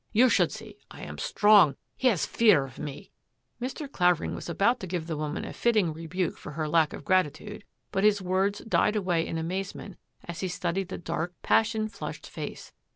[0.11, 0.77] You should see.
[0.89, 1.75] I am strong.
[1.95, 3.11] He has fear of me."
[3.61, 3.87] Mr.
[3.87, 7.63] Clavering was about to give the woman a fitting rebuke for her lack of gratitude,
[7.91, 12.73] but his words died away in amazement as he studied the dark, passion flushed face.